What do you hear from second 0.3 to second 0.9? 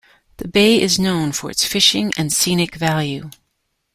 The bay